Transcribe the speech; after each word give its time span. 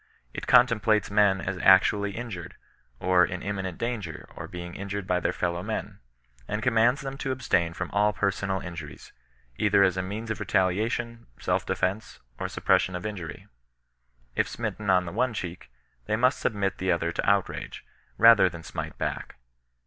It 0.33 0.47
contemplates 0.47 1.11
men 1.11 1.39
as 1.41 1.59
actually 1.59 2.13
injured, 2.15 2.55
or 2.99 3.23
in 3.23 3.43
imminent 3.43 3.77
danger 3.77 4.27
of 4.35 4.49
being 4.49 4.73
injured 4.73 5.05
by 5.05 5.19
their 5.19 5.31
fellow 5.31 5.61
men; 5.61 5.99
and 6.47 6.63
commands 6.63 7.01
them 7.01 7.19
to 7.19 7.31
abstain 7.31 7.73
from 7.73 7.91
all 7.91 8.11
personal 8.11 8.61
injuries, 8.61 9.13
either 9.57 9.83
as 9.83 9.97
a 9.97 10.01
means 10.01 10.31
of 10.31 10.39
retaliation, 10.39 11.27
self 11.39 11.67
defence, 11.67 12.19
or 12.39 12.47
suppression 12.47 12.95
of 12.95 13.05
injury. 13.05 13.47
If 14.35 14.49
smitten 14.49 14.89
on 14.89 15.05
the 15.05 15.11
one 15.11 15.35
cheek, 15.35 15.69
they 16.07 16.15
must 16.15 16.39
submit 16.39 16.79
the 16.79 16.91
other 16.91 17.11
to 17.11 17.29
outrage, 17.29 17.85
rather 18.17 18.49
than 18.49 18.63
smite 18.63 18.97
bac&. 18.97 19.35